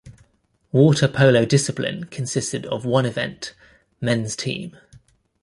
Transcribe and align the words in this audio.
Water 0.71 1.07
Polo 1.07 1.45
discipline 1.45 2.05
consisted 2.05 2.65
of 2.65 2.85
one 2.85 3.05
event: 3.05 3.53
men's 4.01 4.35
team. 4.35 4.75